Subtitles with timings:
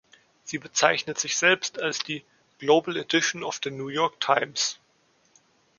[0.43, 2.25] Sie bezeichnet sich selbst als die
[2.57, 4.79] „Global Edition of the New York Times“.